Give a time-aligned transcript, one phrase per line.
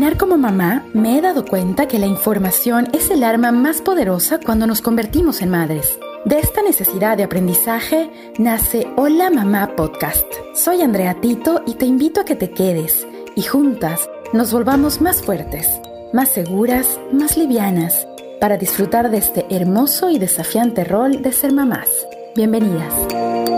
[0.00, 4.40] caminar como mamá, me he dado cuenta que la información es el arma más poderosa
[4.42, 5.98] cuando nos convertimos en madres.
[6.24, 10.24] De esta necesidad de aprendizaje nace Hola Mamá Podcast.
[10.54, 15.20] Soy Andrea Tito y te invito a que te quedes y juntas nos volvamos más
[15.20, 15.68] fuertes,
[16.14, 18.06] más seguras, más livianas,
[18.40, 21.90] para disfrutar de este hermoso y desafiante rol de ser mamás.
[22.34, 23.49] Bienvenidas.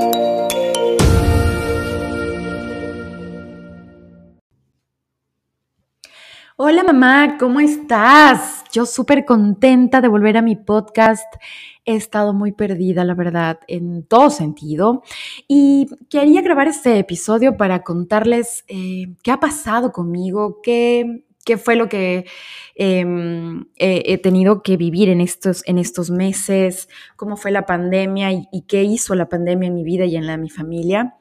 [6.57, 8.65] Hola mamá, ¿cómo estás?
[8.73, 11.25] Yo súper contenta de volver a mi podcast.
[11.87, 15.03] He estado muy perdida, la verdad, en todo sentido.
[15.49, 21.75] Y quería grabar este episodio para contarles eh, qué ha pasado conmigo, qué, qué fue
[21.75, 22.27] lo que
[22.75, 28.47] em, he, tenido que vivir en estos, en estos meses, cómo fue la pandemia y,
[28.53, 31.17] y, qué hizo la pandemia en mi vida y en la de mi familia.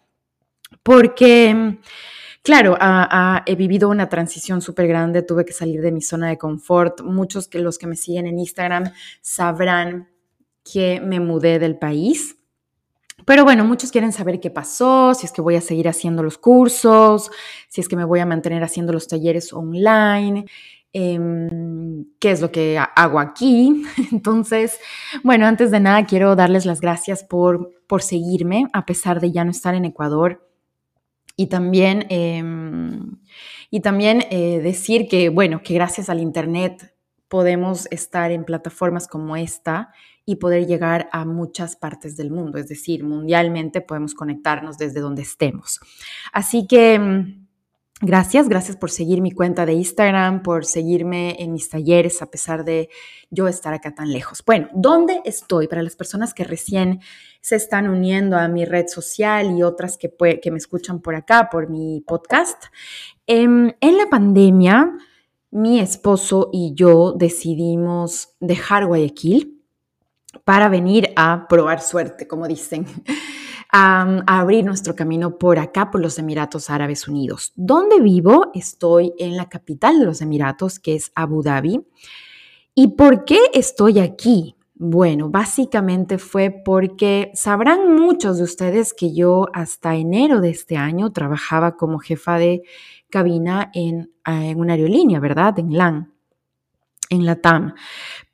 [0.84, 1.78] Porque
[2.44, 2.76] Claro,
[3.46, 7.02] he vivido una transición súper grande, tuve que salir de mi zona de confort.
[7.02, 10.10] Muchos que los que me siguen en Instagram sabrán
[10.64, 12.38] que me mudé del país.
[13.26, 16.40] Pero bueno, muchos quieren saber qué pasó, si es que voy a seguir haciendo los
[16.40, 17.30] cursos,
[17.68, 20.46] si es que me voy a mantener haciendo los talleres online,
[20.94, 23.84] em, qué es lo que hago aquí.
[24.12, 24.80] Entonces,
[25.24, 29.46] bueno, antes de nada quiero darles las gracias por, por seguirme, a pesar de ya
[29.46, 30.51] no estar en Ecuador.
[31.36, 33.18] Y también, em,
[33.70, 36.94] y también eh, decir que, bueno, que gracias al Internet
[37.28, 39.94] podemos estar en plataformas como esta
[40.26, 45.24] y poder llegar a muchas partes del mundo, es decir, mundialmente podemos conectarnos desde donde
[45.24, 45.80] estemos.
[46.32, 47.41] Así que em,
[48.04, 52.66] Gracias, gracias por seguir mi cuenta de Instagram, por seguirme en mis talleres a pesar
[52.66, 52.90] de
[53.30, 54.44] yo estar acá tan lejos.
[54.44, 55.68] Bueno, ¿dónde estoy?
[55.68, 57.00] Para las personas que recién
[57.42, 60.12] se están uniendo a mi red social y otras que,
[60.50, 62.64] me escuchan por acá, por mi podcast.
[63.28, 64.98] Em, en la pandemia,
[65.52, 69.62] mi esposo y yo decidimos dejar Guayaquil
[70.44, 72.88] para venir a probar suerte, como dicen
[73.72, 77.54] a, abrir nuestro camino por acá, por los Emiratos Árabes Unidos.
[77.56, 78.52] ¿Dónde vivo?
[78.54, 81.86] Estoy en la capital de los Emiratos, que es Abu Dhabi.
[82.76, 84.56] ¿Y por qué estoy aquí?
[84.76, 91.12] Bueno, básicamente fue porque sabrán muchos de ustedes que yo hasta enero de este año
[91.12, 92.64] trabajaba como jefa de
[93.10, 95.60] cabina en, en una aerolínea, ¿verdad?
[95.60, 96.12] En LAN,
[97.10, 97.76] en la TAM.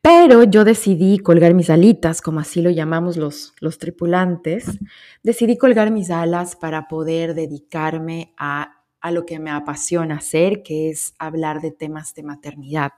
[0.07, 4.79] Pero yo decidí colgar mis alitas, como así lo llamamos los, tripulantes.
[5.22, 11.13] Decidí colgar mis alas para poder dedicarme a, lo que me apasiona hacer, que es
[11.19, 12.94] hablar de temas de maternidad.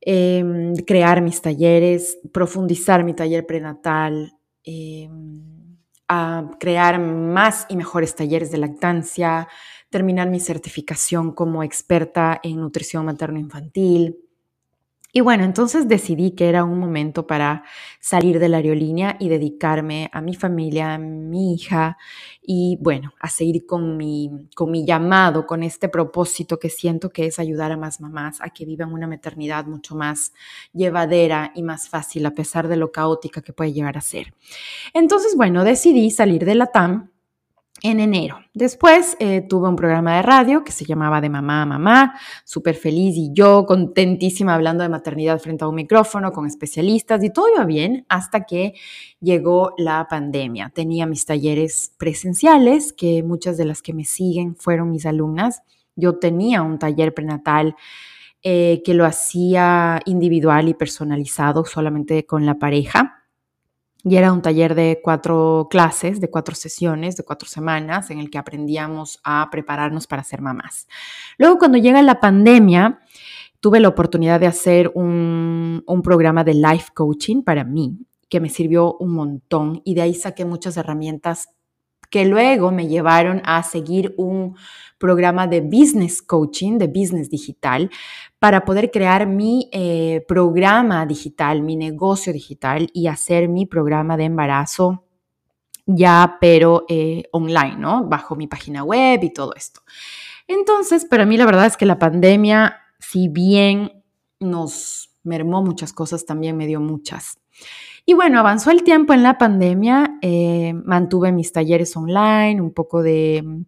[0.00, 5.42] Em, crear mis talleres, profundizar mi taller prenatal, em,
[6.60, 9.48] crear más y mejores talleres de lactancia,
[9.88, 14.29] terminar mi certificación como experta en nutrición materno-infantil,
[15.12, 17.64] y bueno, entonces decidí que era un momento para
[18.00, 21.98] salir de la aerolínea y dedicarme a mi familia, a mi hija
[22.42, 27.26] y bueno, a seguir con mi, con mi llamado, con este propósito que siento que
[27.26, 30.32] es ayudar a más mamás a que vivan una maternidad mucho más
[30.72, 34.32] llevadera y más fácil a pesar de lo caótica que puede llegar a ser.
[34.94, 37.10] Entonces, bueno, decidí salir de la TAM
[37.82, 38.38] en enero.
[38.54, 42.74] Después eh, tuve un programa de radio que se llamaba De Mamá a Mamá, súper
[42.74, 47.46] feliz y yo contentísima hablando de maternidad frente a un micrófono con especialistas y todo
[47.54, 48.74] iba bien hasta que
[49.20, 50.70] llegó la pandemia.
[50.74, 55.62] Tenía mis talleres presenciales, que muchas de las que me siguen fueron mis alumnas.
[55.96, 57.76] Yo tenía un taller prenatal
[58.42, 63.19] eh, que lo hacía individual y personalizado solamente con la pareja
[64.04, 68.30] y era un taller de cuatro clases, de cuatro sesiones, de cuatro semanas, en el
[68.30, 70.88] que aprendíamos a prepararnos para ser mamás.
[71.38, 73.00] Luego, cuando llega la pandemia,
[73.60, 78.48] tuve la oportunidad de hacer un, un programa de life coaching para mí, que me
[78.48, 81.48] sirvió un montón y de ahí saqué muchas herramientas
[82.10, 84.56] que luego me llevaron a seguir un
[84.98, 87.90] programa de business coaching, de business digital,
[88.38, 94.24] para poder crear mi eh, programa digital, mi negocio digital y hacer mi programa de
[94.24, 95.04] embarazo
[95.86, 98.04] ya, pero eh, online, ¿no?
[98.04, 99.80] Bajo mi página web y todo esto.
[100.46, 104.02] Entonces, para mí la verdad es que la pandemia, si bien
[104.38, 107.38] nos mermó muchas cosas, también me dio muchas.
[108.06, 113.02] Y bueno, avanzó el tiempo en la pandemia, eh, mantuve mis talleres online, un poco
[113.02, 113.64] de,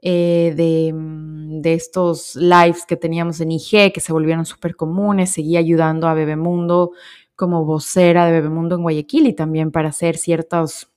[0.00, 6.08] eh, de, estos lives que teníamos en IG, que se volvieron súper comunes, seguí ayudando
[6.08, 6.92] a Bebemundo
[7.34, 10.91] como vocera de Bebemundo en Guayaquil y también para hacer ciertos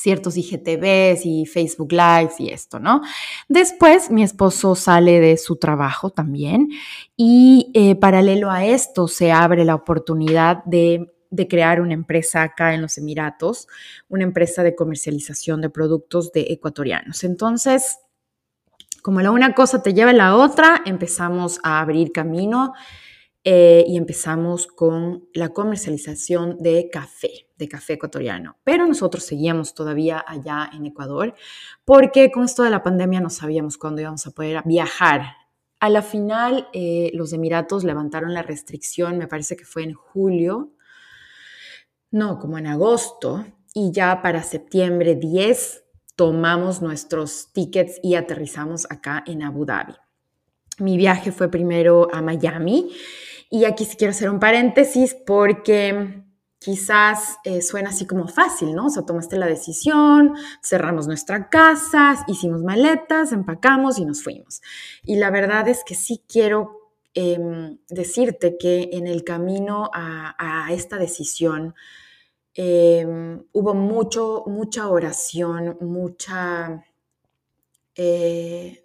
[0.00, 3.02] ciertos IGTVs y Facebook Lives y esto, ¿no?
[3.48, 6.68] Después mi esposo sale de su trabajo también
[7.16, 12.72] y eh, paralelo a esto se abre la oportunidad de, de, crear una empresa acá
[12.72, 13.68] en los Emiratos,
[14.08, 17.22] una empresa de comercialización de productos de ecuatorianos.
[17.22, 17.98] Entonces,
[19.02, 22.72] como la una cosa te lleva a la otra, empezamos a abrir camino
[23.44, 28.56] eh, y empezamos con la comercialización de café, de café ecuatoriano.
[28.64, 31.34] Pero nosotros seguíamos todavía allá en Ecuador
[31.84, 35.36] porque con esto de la pandemia no sabíamos cuándo íbamos a poder viajar.
[35.78, 40.72] A la final, eh, los Emiratos levantaron la restricción, me parece que fue en julio,
[42.10, 45.84] no, como en agosto, y ya para septiembre 10
[46.16, 49.94] tomamos nuestros tickets y aterrizamos acá en Abu Dhabi.
[50.78, 52.90] Mi viaje fue primero a Miami
[53.48, 56.24] y aquí sí quiero hacer un paréntesis porque
[56.60, 58.86] quizás eh, suena así como fácil, ¿no?
[58.86, 64.60] O sea, tomaste la decisión, cerramos nuestra casa, hicimos maletas, empacamos y nos fuimos.
[65.02, 70.98] Y la verdad es que sí quiero em, decirte que en el camino a, esta
[70.98, 71.74] decisión
[72.54, 76.84] em, hubo mucho, mucha oración, mucha...
[77.96, 78.84] Eh,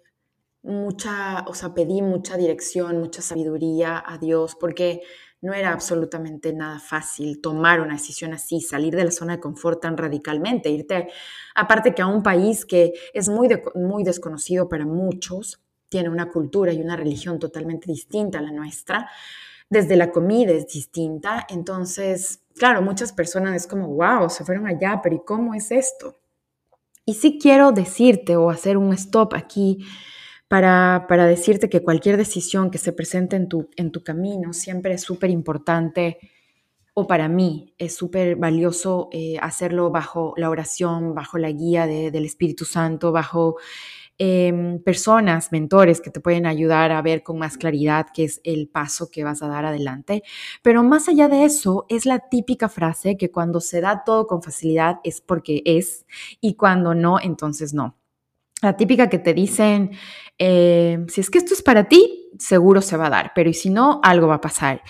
[0.62, 5.02] mucha, o sea, pedí mucha dirección, mucha sabiduría a Dios, porque
[5.46, 9.80] no era absolutamente nada fácil tomar una decisión así, salir de la zona de confort
[9.80, 11.08] tan radicalmente, irte,
[11.54, 16.72] aparte que a un país que es muy, muy desconocido para muchos, tiene una cultura
[16.72, 19.08] y una religión totalmente distinta a la nuestra,
[19.70, 25.00] desde la comida es distinta, entonces, claro, muchas personas es como, wow, se fueron allá,
[25.00, 26.16] pero ¿y cómo es esto?
[27.04, 29.86] Y sí quiero decirte o hacer un stop aquí
[30.48, 35.02] para, decirte que cualquier decisión que se presente en tu, en tu camino siempre es
[35.02, 36.18] súper importante
[36.94, 42.24] o para mí es súper valioso eh, hacerlo bajo la oración, bajo la guía del
[42.24, 43.56] Espíritu Santo, bajo
[44.18, 48.68] em, personas, mentores que te pueden ayudar a ver con más claridad qué es el
[48.68, 50.22] paso que vas a dar adelante.
[50.62, 54.42] Pero más allá de eso, es la típica frase que cuando se da todo con
[54.42, 56.06] facilidad es porque es
[56.40, 57.96] y cuando no, entonces no.
[58.62, 59.90] La típica que te dicen,
[60.38, 63.54] eh, si es que esto es para ti, seguro se va a dar, pero y
[63.54, 64.82] si no, algo va a pasar.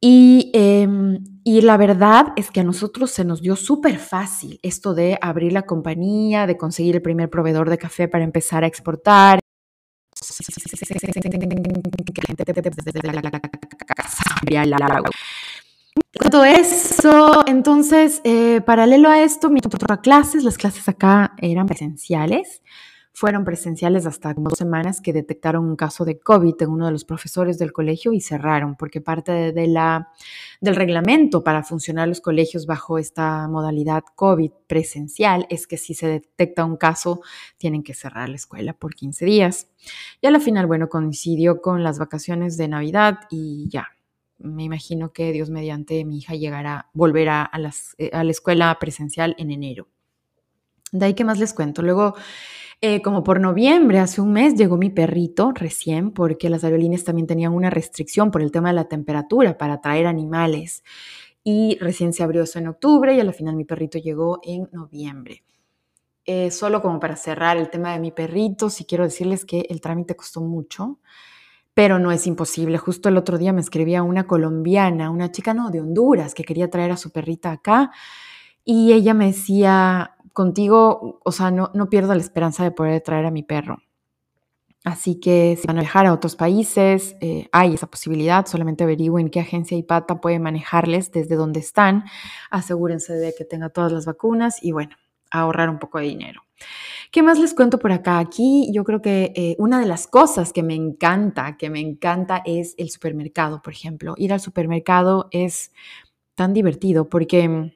[0.00, 4.92] Y, em, y la verdad es que a nosotros se nos dio súper fácil esto
[4.92, 9.40] de abrir la compañía, de conseguir el primer proveedor de café para empezar a exportar.
[16.20, 22.62] Todo eso, entonces, eh, paralelo a esto, mi otra clases, las clases acá eran presenciales
[23.14, 26.92] fueron presenciales hasta como dos semanas que detectaron un caso de COVID en uno de
[26.92, 30.08] los profesores del colegio y cerraron, porque parte de la,
[30.60, 36.08] del reglamento para funcionar los colegios bajo esta modalidad COVID presencial es que si se
[36.08, 37.20] detecta un caso,
[37.56, 39.68] tienen que cerrar la escuela por 15 días.
[40.20, 43.93] Y a la final, bueno, coincidió con las vacaciones de Navidad y ya.
[44.38, 48.76] Me imagino que Dios mediante mi hija llegará, volverá a, las, eh, a la escuela
[48.78, 49.88] presencial en enero.
[50.92, 51.82] De ahí, ¿qué más les cuento?
[51.82, 52.14] Luego
[52.86, 57.26] eh, como por noviembre, hace un mes, llegó mi perrito recién porque las aerolíneas también
[57.26, 60.84] tenían una restricción por el tema de la temperatura para traer animales.
[61.42, 65.44] Y recién se abrió eso en octubre y al final mi perrito llegó en noviembre.
[66.26, 69.80] Eh, solo como para cerrar el tema de mi perrito, sí quiero decirles que el
[69.80, 70.98] trámite costó mucho,
[71.74, 72.78] pero no es imposible.
[72.78, 76.70] Justo el otro día me escribía una colombiana, una chica no, de Honduras, que quería
[76.70, 77.90] traer a su perrita acá
[78.64, 83.26] y ella me decía, contigo, o sea, no, no pierdo la esperanza de poder traer
[83.26, 83.78] a mi perro.
[84.84, 88.44] Así que si van a viajar a otros países, eh, hay esa posibilidad.
[88.44, 92.04] Solamente averigüen qué agencia IPATA puede manejarles desde donde están.
[92.50, 94.94] Asegúrense de que tenga todas las vacunas y bueno,
[95.30, 96.42] ahorrar un poco de dinero.
[97.14, 98.18] ¿Qué más les cuento por acá?
[98.18, 102.42] Aquí yo creo que eh, una de las cosas que me encanta, que me encanta
[102.44, 104.14] es el supermercado, por ejemplo.
[104.16, 105.70] Ir al supermercado es
[106.34, 107.73] tan divertido porque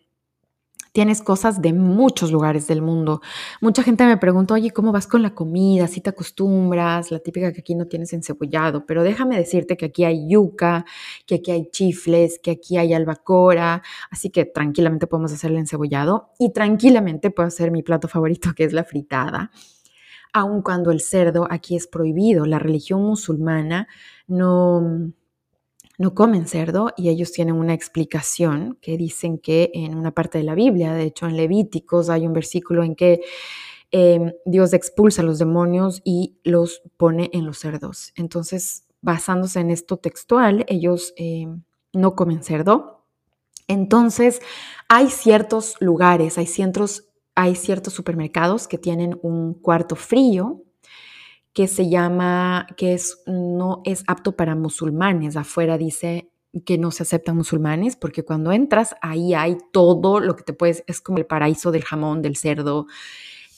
[0.92, 3.20] tienes cosas de muchos lugares del mundo.
[3.60, 5.86] Mucha gente me pregunta, oye, ¿cómo vas con la comida?
[5.86, 7.10] ¿Si te acostumbras?
[7.10, 10.84] La típica que aquí no tienes encebollado, pero déjame decirte que aquí hay yuca,
[11.26, 16.30] que aquí hay chifles, que aquí hay albacora, así que tranquilamente podemos hacer el encebollado
[16.38, 19.50] y tranquilamente puedo hacer mi plato favorito, que es la fritada.
[20.32, 23.88] Aun cuando el cerdo aquí es prohibido, la religión musulmana
[24.26, 25.12] no
[25.98, 30.44] no comen cerdo y ellos tienen una explicación que dicen que en una parte de
[30.44, 33.20] la Biblia, de hecho en Levíticos hay un versículo en que
[33.90, 38.12] em, Dios expulsa a los demonios y los pone en los cerdos.
[38.16, 41.62] Entonces, basándose en esto textual, ellos em,
[41.92, 43.04] no comen cerdo.
[43.66, 44.40] Entonces,
[44.88, 50.64] hay ciertos lugares, hay ciertos hay ciertos supermercados que tienen un cuarto frío
[51.52, 55.36] que se llama, que es, no es apto para musulmanes.
[55.36, 56.30] Afuera dice
[56.64, 60.84] que no se aceptan musulmanes porque cuando entras ahí hay todo lo que te puedes,
[60.86, 62.86] es como el paraíso del jamón, del cerdo,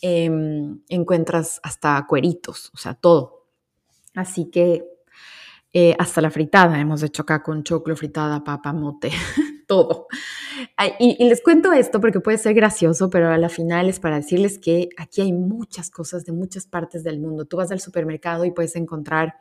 [0.02, 3.46] em, encuentras hasta cueritos, o sea, todo.
[4.14, 4.84] Así que
[5.72, 9.10] eh, hasta la fritada hemos hecho acá con choclo, fritada, papa, mote,
[9.70, 10.08] todo.
[10.98, 14.58] Y, les cuento esto porque puede ser gracioso, pero a la final es para decirles
[14.58, 17.44] que aquí hay muchas cosas de muchas partes del mundo.
[17.44, 19.36] Tú vas al supermercado y puedes encontrar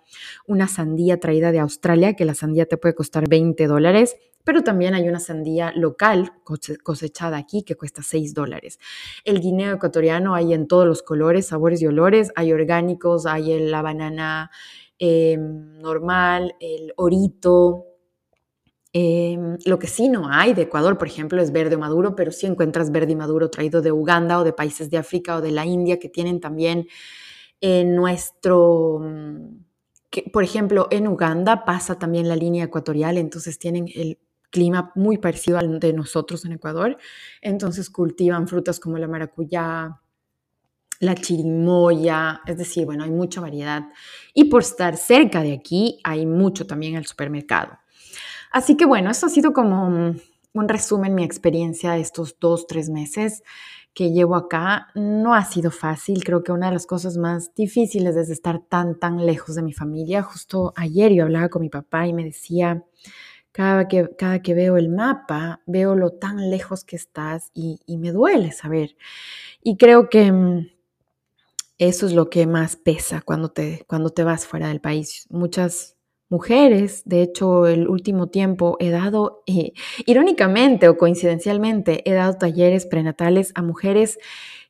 [0.46, 4.94] una sandía traída de Australia, que la sandía te puede costar 20 dólares, pero también
[4.94, 6.32] hay una sandía local
[6.84, 8.78] cosechada aquí que cuesta 6 dólares.
[9.26, 12.32] El guineo ecuatoriano hay en todos los colores, sabores y olores.
[12.36, 14.52] Hay orgánicos, hay la banana
[15.00, 17.89] em, normal, el orito,
[18.94, 22.48] Em, lo que sí no hay de Ecuador, por ejemplo, es verde maduro, pero sí
[22.48, 25.66] encuentras verde y maduro traído de Uganda o de países de África o de la
[25.66, 26.88] India que tienen también
[27.86, 29.66] nuestro, mm,
[30.34, 34.20] por ejemplo, en Uganda pasa también la línea ecuatorial, entonces tienen el
[34.52, 36.98] clima muy parecido al de nosotros en Ecuador,
[37.42, 40.00] entonces cultivan frutas como la maracuyá,
[41.02, 43.84] la chirimoya, es decir, bueno, hay mucha variedad.
[44.34, 47.78] Y por estar cerca de aquí, hay mucho también el supermercado.
[48.52, 49.88] Así que bueno, esto ha sido como
[50.54, 53.44] un resumen mi experiencia de estos dos, tres meses
[53.94, 54.88] que llevo acá.
[54.96, 59.00] No ha sido fácil, creo que una de las cosas más difíciles es estar tan,
[59.00, 60.24] tan lejos de mi familia.
[60.24, 62.84] Justo ayer yo hablaba con mi papá y me decía,
[63.52, 67.98] cada que, cada que veo el mapa, veo lo tan lejos que estás y, y
[67.98, 68.96] me duele saber.
[69.64, 70.68] Y creo que mm,
[71.78, 75.28] eso es lo que más pesa cuando te, cuando te vas fuera del país.
[75.30, 75.96] Muchas
[76.30, 77.02] mujeres.
[77.06, 79.74] De hecho, el último tiempo he dado, eh,
[80.06, 84.18] irónicamente o coincidencialmente, he dado talleres prenatales a mujeres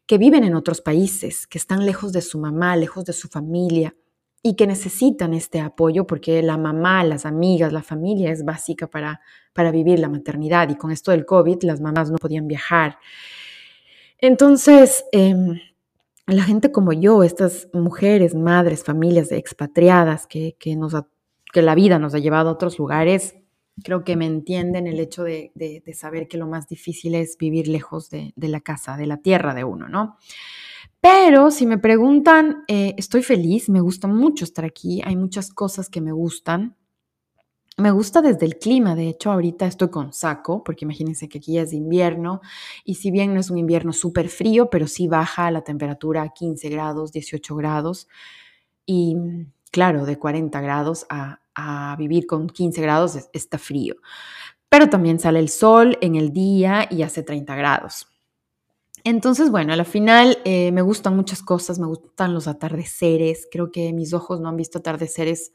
[0.06, 3.96] que viven en otros países, que están lejos de su mamá, lejos de su familia
[4.42, 9.22] y que necesitan este apoyo porque la mamá, las amigas, la familia es básica para,
[9.54, 12.98] para vivir la maternidad y con esto del COVID las mamás no podían viajar.
[14.18, 15.60] Entonces, em,
[16.26, 20.94] la gente como yo, estas mujeres, madres, familias de expatriadas que, que nos
[21.52, 23.36] que la vida nos ha llevado a otros lugares,
[23.84, 25.52] creo que me entienden el hecho de,
[25.94, 29.64] saber que lo más difícil es vivir lejos de, la casa, de la tierra de
[29.64, 30.18] uno, ¿no?
[31.02, 35.90] Pero si me preguntan, eh, estoy feliz, me gusta mucho estar aquí, hay muchas cosas
[35.90, 36.76] que me gustan.
[37.78, 41.58] Me gusta desde el clima, de hecho ahorita estoy con saco, porque imagínense que aquí
[41.58, 42.42] es invierno
[42.84, 46.34] y si bien no es un invierno súper frío, pero sí baja la temperatura a
[46.34, 48.10] 15 grados, 18 grados
[48.86, 49.16] y
[49.72, 51.40] claro, de 40 grados a,
[51.98, 53.96] vivir con 15 grados está frío.
[54.70, 58.08] Pero también sale el sol en el día y hace 30 grados.
[59.04, 63.92] Entonces, bueno, al final eh, me gustan muchas cosas, me gustan los atardeceres, creo que
[63.92, 65.52] mis ojos no han visto atardeceres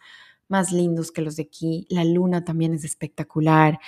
[0.49, 3.79] más lindos que los de aquí, la luna también es espectacular,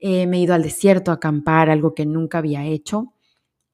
[0.00, 3.12] eh, me he ido al desierto a acampar, algo que nunca había hecho.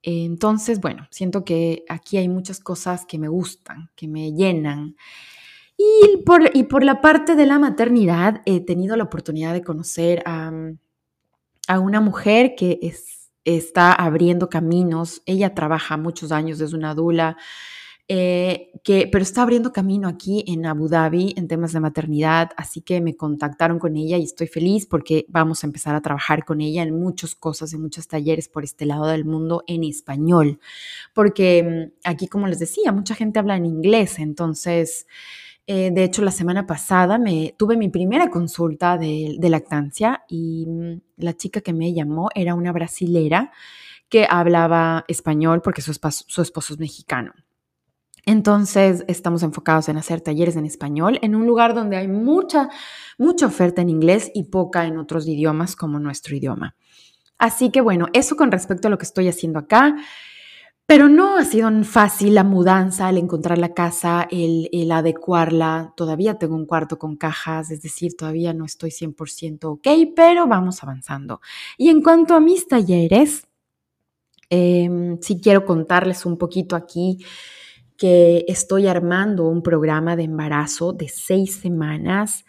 [0.03, 4.97] entonces, bueno, siento que aquí hay muchas cosas que me gustan, que me llenan.
[5.77, 10.23] Y por, y por la parte de la maternidad, he tenido la oportunidad de conocer
[10.25, 10.53] a,
[11.67, 15.23] a una mujer que es, está abriendo caminos.
[15.27, 17.37] Ella trabaja muchos años desde una dula,
[18.07, 22.83] eh, que, pero está abriendo camino aquí en Abu Dhabi en temas de maternidad, así
[22.83, 26.61] que me contactaron con ella y estoy feliz porque vamos a empezar a trabajar con
[26.61, 30.61] ella en muchas cosas, en muchos talleres por este lado del mundo en español,
[31.15, 35.07] porque mm, aquí, como les decía, mucha gente habla en inglés, entonces...
[35.67, 41.01] Eh, de hecho, la semana pasada me tuve mi primera consulta de, lactancia y mm,
[41.17, 43.51] la chica que me llamó era una brasilera
[44.11, 47.33] que hablaba español porque su esposo, es mexicano.
[48.27, 52.69] Entonces, estamos enfocados en hacer talleres en español en un lugar donde hay mucha,
[53.19, 56.75] mucha oferta en inglés y poca en otros idiomas como nuestro idioma.
[57.39, 59.97] Así que bueno, eso con respecto a lo que estoy haciendo acá.
[60.87, 65.95] Pero no ha sido fácil la mudanza, el encontrar la casa, el, adecuarla.
[65.97, 70.83] Todavía tengo un cuarto con cajas, es decir, todavía no estoy 100% ok, pero vamos
[70.83, 71.41] avanzando.
[71.79, 73.47] Y en cuanto a mis talleres,
[74.51, 77.25] eh, sí quiero contarles un poquito aquí
[77.97, 82.45] que estoy armando un programa de embarazo de seis semanas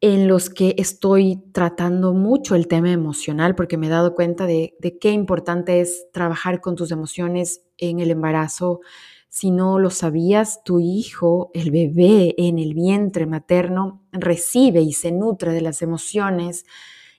[0.00, 4.76] en los que estoy tratando mucho el tema emocional porque me he dado cuenta de,
[5.00, 8.80] qué importante es trabajar con tus emociones en el embarazo.
[9.28, 15.10] Si no lo sabías, tu hijo, el bebé en el vientre materno, recibe y se
[15.10, 16.64] nutre de las emociones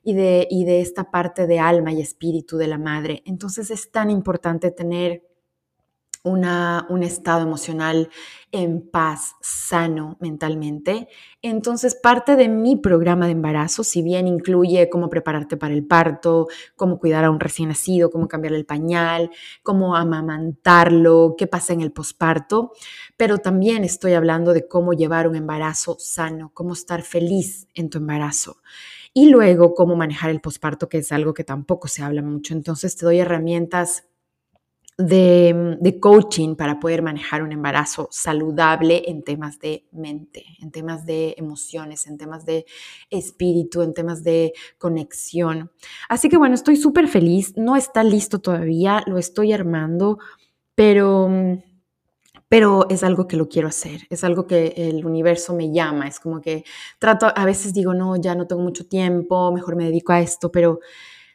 [0.01, 3.24] y de, de esta parte de alma y espíritu de la madre.
[3.25, 5.28] Entonces es tan importante tener
[6.23, 8.09] un estado emocional
[8.51, 11.07] en paz, sano mentalmente.
[11.41, 16.47] Entonces, parte de mi programa de embarazo, si bien incluye cómo prepararte para el parto,
[16.75, 19.29] cómo cuidar a un recién nacido, cómo cambiarle el pañal,
[19.63, 22.73] cómo amamantarlo, qué pasa en el posparto,
[23.15, 27.99] pero también estoy hablando de cómo llevar un embarazo sano, cómo estar feliz en tu
[27.99, 28.57] embarazo.
[29.13, 32.53] Y luego cómo manejar el posparto, que es algo que tampoco se habla mucho.
[32.53, 34.08] Entonces, te doy herramientas
[35.00, 41.36] de, coaching para poder manejar un embarazo saludable en temas de mente, en temas de
[41.38, 42.65] emociones, en temas de
[43.10, 45.72] espíritu, en temas de conexión.
[46.10, 47.53] Así que bueno, estoy súper feliz.
[47.56, 50.20] No está listo todavía, lo estoy armando,
[50.75, 51.29] pero
[52.50, 56.20] pero es algo que lo quiero hacer, es algo que el universo me llama, es
[56.20, 56.63] como que
[56.98, 60.51] trato, a veces digo, no, ya no tengo mucho tiempo, mejor me dedico a esto,
[60.51, 60.79] pero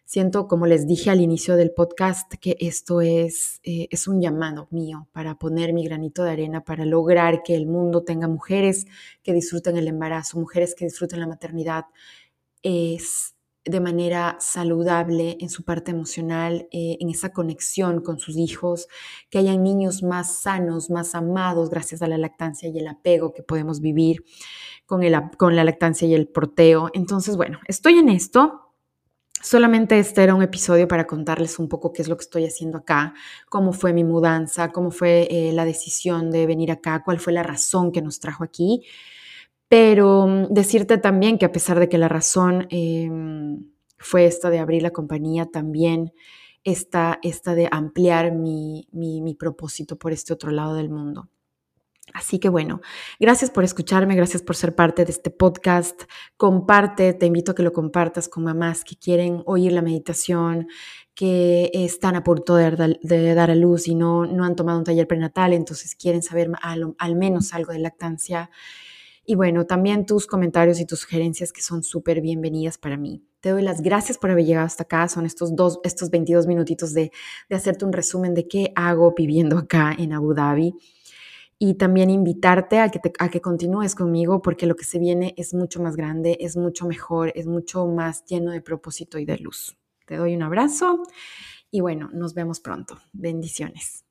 [0.06, 4.68] Siento, como les dije al inicio del podcast, que esto es, eh, es un llamado
[4.70, 8.87] mío para poner mi granito de arena, para lograr que el mundo tenga mujeres
[9.23, 11.87] que disfruten el embarazo, mujeres que disfruten la maternidad
[12.62, 13.34] es
[13.64, 18.88] de manera saludable en su parte emocional, eh, en esa conexión con sus hijos,
[19.30, 23.42] que hayan niños más sanos, más amados gracias a la lactancia y el apego que
[23.42, 24.23] podemos vivir
[24.84, 26.90] con, el, con la lactancia y el porteo.
[26.92, 28.63] Entonces, bueno, estoy en esto,
[29.44, 32.78] Solamente este era un episodio para contarles un poco qué es lo que estoy haciendo
[32.78, 33.12] acá,
[33.50, 37.42] cómo fue mi mudanza, cómo fue eh, la decisión de venir acá, cuál fue la
[37.42, 38.86] razón que nos trajo aquí.
[39.68, 44.60] Pero mm, decirte también que a pesar de que la razón em, fue esta de
[44.60, 46.14] abrir la compañía, también
[46.64, 51.28] está esta de ampliar mi propósito por este otro lado del mundo.
[52.12, 52.80] Así que bueno,
[53.18, 56.02] gracias por escucharme, gracias por ser parte de este podcast.
[56.37, 60.68] Comparte, te invito a que lo compartas con mamás que quieren oír la meditación,
[61.14, 65.06] que están a punto de, dar a luz y no, no han tomado un taller
[65.06, 68.50] prenatal, entonces quieren saber al, menos algo de lactancia.
[69.25, 73.22] Y bueno, también tus comentarios y tus sugerencias que son súper bienvenidas para mí.
[73.40, 75.09] Te doy las gracias por haber llegado hasta acá.
[75.09, 77.11] Son estos, dos, estos 22 minutitos de,
[77.48, 80.74] de hacerte un resumen de qué hago viviendo acá en Abu Dhabi
[81.58, 85.54] y también invitarte a que, a que continúes conmigo porque lo que se viene es
[85.54, 89.76] mucho más grande, es mucho mejor, es mucho más lleno de propósito y de luz.
[90.06, 91.02] Te doy un abrazo
[91.70, 92.98] y bueno, nos vemos pronto.
[93.12, 94.04] Bendiciones.